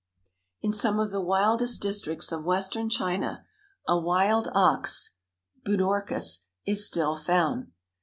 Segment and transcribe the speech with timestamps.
[0.63, 3.45] In some of the wildest districts of western China
[3.87, 5.11] a wild ox
[5.63, 7.71] (budorcas) is still found.